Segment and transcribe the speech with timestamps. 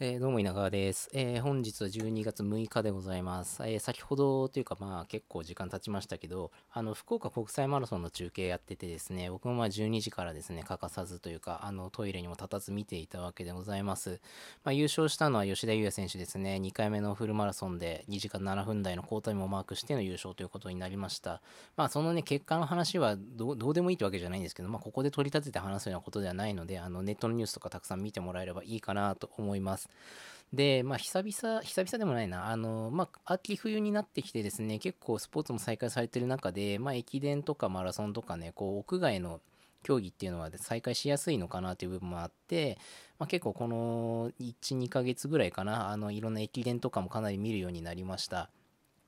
[0.00, 3.62] えー、どうも稲川です、えー、本日は12月6日でございます。
[3.62, 14.20] えー、先ほどというかまあ結構時間経ちましたけど、あの福岡国際マラソンの中継やっててですね、僕もまあ12時からですね、欠かさずというか、あのトイレにも立たず見ていたわけでございます。
[14.64, 21.40] まあ、優勝したのは吉田優也選手ですね、2回目のフルマラソンで2時間7分台の好タイムをマークしての優勝ということになりました。
[21.76, 29.83] まあそのね、結果の話はどうでもいいってわけじゃないんですけど、まあここで取り立てて話すようなことではないので、あのネットのニュースとかたくさん見てもらえればいいかなと思います。
[30.52, 39.40] で、まあ、久々、久々でもないな、あの、まあ、秋冬になってきてですね、結構スポーツも再開されてる中で、まあ、駅伝とかマラソンとかね、こう、屋外の
[39.82, 42.78] 競技っていうのは再開しやすいのかなという部分もあって、
[43.18, 48.48] まあ、結構この1、2ヶ月ぐらいかな、あの、いろんな駅伝とかもかなり見るようになりました。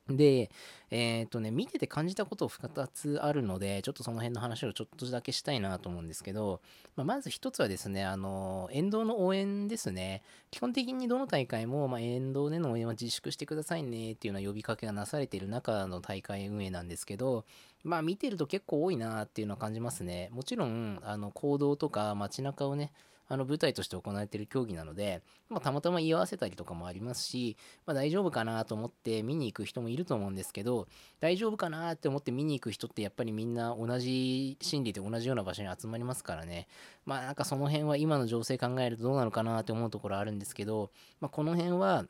[0.09, 0.51] で、
[0.91, 6.60] えっ、ー、とね、見てて感じたこと2つあるので、ちょっとその辺の話をちょっとだけしたいなと思うんですけど、
[6.95, 10.23] まあ、まず1つはですね、あの、沿道の応援ですね。
[10.52, 17.45] 基本的にどの大会も、まあ、沿道での応援は自粛してくださいねっていうような呼びかけがなされている中の大会運営なんですけど、
[17.82, 20.29] まあ見てると結構多いなっていうのは感じますね。
[20.32, 22.93] もちろん、あの、行動とか街中をね、
[23.29, 30.87] あの舞台として行われている競技なので、まあ、たまたま居合わせたりとかもありますし、まあ、大丈夫かなと思って見に行く人もいると思うんですけど、
[31.21, 36.69] 大丈夫かなって思って見に行く人ってやっぱりみんな同じ心理で同じような場所に集まりますからね。
[37.04, 42.04] まあなんかその辺は今の情勢考えるとどうなのかなって思うところあるんですけど、まあ、この辺は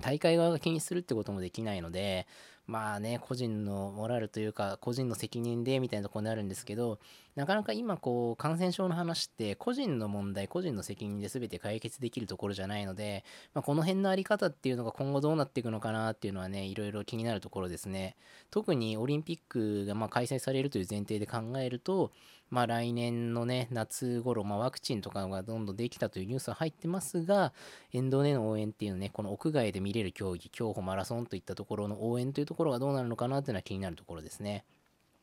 [0.00, 2.26] 大会側が気にするってこともできないので、
[2.70, 7.00] まあね、個人のモラルというか、個人の責任でみたいなとこになるんですけど、
[7.34, 18.14] なかなか今こう、感染症の話って個人の問題、個人の責任で全て解決できるところじゃないので、まあ、この辺のあり方っていうのが今後どうなっていくのかなっていうのはね、いろいろ気になるところですね。
[18.52, 22.12] 特にオリンピックがま開催されるという前提で考えると、
[22.50, 27.52] まあ来年のね、夏頃、まあワクチンとかがどんどんできたというニュースは入ってますが、
[27.92, 34.64] 沿道での応援っていうのね、この屋外で見れる競技、競歩、マラソンといったところの応援というところころがどうなるのかなっていうのは気になるところですね。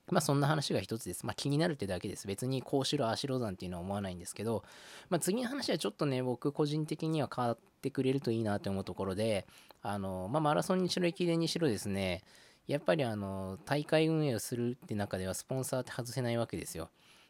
[0.10, 1.24] まあそんな話が一つです。
[1.26, 2.26] まあ気になるってだけです。
[2.26, 4.64] 別にこうしろああしろなんていうのは思わないんですけど、
[5.10, 9.46] まあ次の話はちょっとね、僕個人的には変わってくれるといいなって思うところで、
[9.84, 12.24] あの、まあマラソンにしろ駅伝にしろですね、
[12.68, 16.90] やっぱりあの、大会運営をするって中ではスポンサーって外せないわけですよ。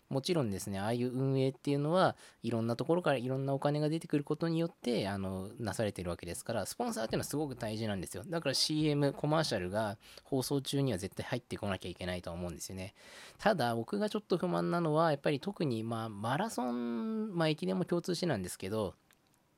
[0.10, 8.24] もちろんですね、ああいう運営っていうのは、いろんなところからいろんなお金が出てくることによって、あの、なされてるわけですから、スポンサーっていうのはすごく大事なんですよ。
[8.26, 12.94] だから CM、コマーシャルが放送中には絶対入ってこなきゃいけないと思うんですよね。
[13.38, 18.96] ただ、僕がちょっと不満なのは、やっぱり特に、まあ、マラソン、まあ、駅伝も共通してなんですけど、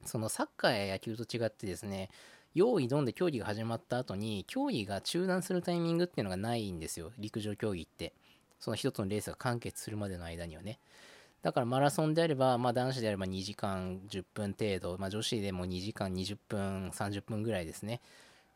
[0.06, 2.10] そのサッカーや野球と違ってですね、
[2.56, 8.14] 用意どんで競技が始まった後に、競技が中断するタイミングっていうのがないんですよ、陸上競技って。
[8.60, 10.80] その一つのレースが完結するまでの間にはね。
[11.42, 18.02] だからマラソンであれば、まあ男子であれば2時間10分程度、まあ女子でも2時間20分、30分ぐらいですね。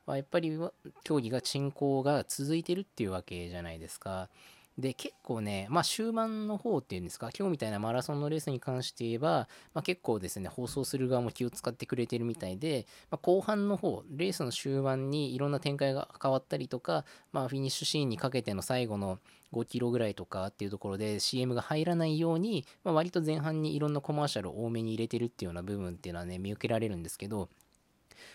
[0.06, 0.58] まあ、やっぱり
[1.04, 4.30] 競技が進行が続いてるっていうわけじゃないですか。
[4.78, 19.20] で、結構ね、まあ終盤の方っていうんですか、今日みたいなマラソンのレースに関して言えば、まあ結構ですね、放送する側も気を使ってくれてるみたいで、まあ、後半の方、レースの終盤にいろんな展開が変わったりとか、まあフィニッシュシーンにかけての最後の
[19.54, 27.50] 5キロぐらいとかっていうところで CM が入らないように、まあ、割と前半にいろんなコマーシャルを多めに入れてるっていうような部分っていうのはね、見受けられるんですけど、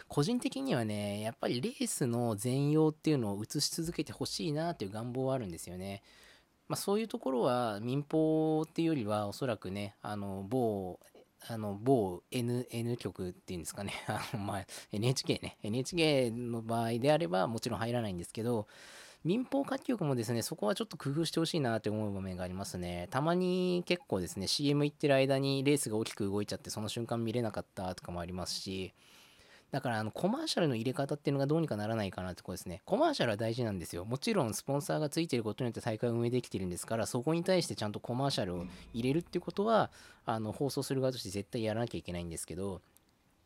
[0.06, 6.02] 個人的にはね、やっぱりレースの全容っていうのを映し続けてほしいなっていう願望はあるんですよね。
[6.68, 11.00] まあ、そういうところは民放っていうよりはおそらくね、あの、某、
[11.48, 13.92] あの、某 N、N 局っていうんですかね。
[14.06, 15.56] あの、まあ、NHK ね。
[15.62, 18.66] NHK の場合であればもちろん入らないんですけど、
[19.24, 23.08] 民放各局もですね、そこはちょっと工夫してほしいなって思う場面がありますね。
[23.10, 28.94] たまに結構ですね、CM 行ってる間にレースが大きく動いちゃって、その瞬間見れなかったとかもありますし、
[29.70, 32.80] だからあのコマーシャルの入れ方っていうのがどうにかならないかなってことですね。
[32.86, 34.04] コマーシャルは大事なんですよ。
[34.06, 39.90] もちろんスポンサーがついてることによって大会を運営できてるんですから、そこに対してちゃんとコマーシャルを入れるってことは、
[40.24, 42.80] あの放送する側として絶対やらなきゃいけないんですけど、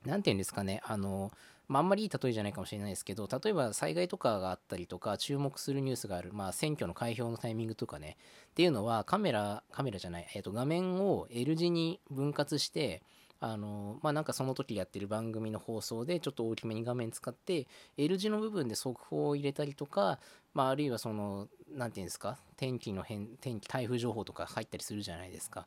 [0.04, 1.32] 何て言うんですかね、あの、
[1.68, 8.16] まあ、あんまりいい例えじゃないかもしれないですけど、例えば災害とかがあったりとか、注目するニュースがある、まあ、選挙の開票のタイミングとかね、
[8.50, 13.02] っていうのはカメラ、カメラじゃない、えっ、ー、と、画面を L 字に分割して、
[13.44, 17.66] あの、まあ、なんかその時やってる番組の放送でちょっと大きめに画面使って、
[17.96, 20.20] L 字の部分で速報を入れたりとか、
[20.54, 25.66] まあ、あるいはその、なんていうんですか、天気の変、天気、台風情報とか入ったりするじゃないですか。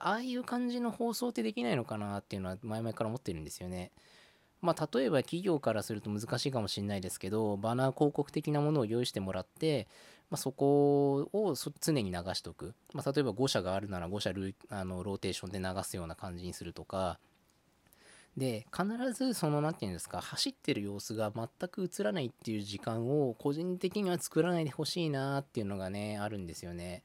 [0.00, 3.92] ああいう感じの放送ってできないのかなっていうのは前々から思ってるんですよね。
[4.62, 9.86] まあ、例えば企業からすると難しいかもしれないですけど、バナー広告的なものを用意してもらって、
[10.32, 12.74] まあ、そこを常に流しておく。
[12.94, 17.18] まあ、例えば5社があるなら5社ルあのローテーションで流すような感じにするとか、
[18.34, 27.04] で、必ずその、何て言うんですか、走ってる様子が全く映らないっていう時間を個人的には作らないでほしいなっていうのがね、あるんですよね。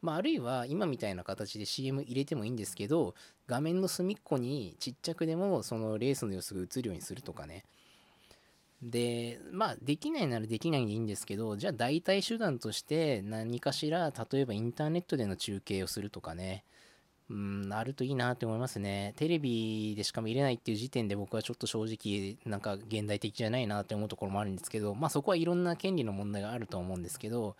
[0.00, 3.16] まあ、あるいは今みたいな形で CM 入れてもいいんですけど、
[3.48, 7.64] 画面の隅っこにちっちゃくでもそのレースの様子が映るようにするとかね。
[8.82, 16.64] で、まあ、できないならできないでいいんですけど、じゃあ代替手段として何かしら、例えばインターネットでの中継をするとかね。
[17.30, 19.14] うん、あるといいなって思いますね。
[19.16, 27.56] テレビでしか見れないっていう時点で僕はちょっと正直、なんか現代的じゃないなって思うところもあるんですけど、まあそこはいろんな権利の問題があると思うんですけど、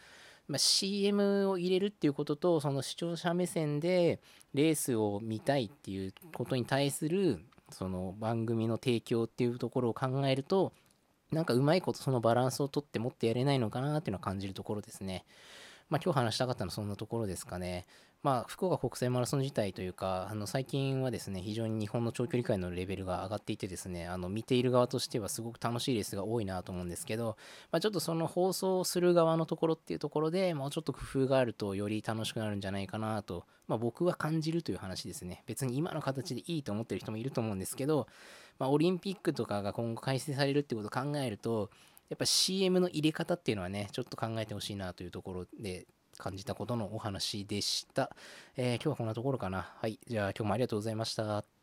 [0.48, 4.20] まあ、CM を入れるっていうことと、その視聴者目線で
[4.52, 7.40] レースを見たいっていうことに対する、
[7.70, 10.72] その番組の提供っていうところを考えると、
[11.32, 15.24] なんかうまいことそのバランスをとってもっとやれないのかなっていうのは感じるところですね。
[15.88, 17.86] まあ今日話したかったのはそんなところですかね。
[18.22, 27.36] まあ、福岡国際マラソン自体というか、あの最近はですね、非常に日本の長距離界のレベルが上がっていてですね、あの見ている側としてはすごく楽しいレースが多いなと思うんですけど、
[27.72, 35.42] まあ、ちょっとその放送する側のところっていうところで、もうちょっと工夫があるとより楽しくなるんじゃないかなと、まあ、僕は感じるという話ですね。
[35.46, 38.06] 別に今の形でいいと思ってる人もいると思うんですけど、
[38.58, 41.70] まあ、オリンピックとかが今後開催されるってことを考えると、
[42.08, 45.86] やっぱ CM の入れ方っていうのはね、ちょっと考えてほしいなというところで、
[46.18, 48.14] 感じたことのお話でした。
[48.56, 49.72] えー、今日はこんなところかな。
[49.80, 49.98] はい。
[50.06, 51.61] じゃあ今日もありがとうございました。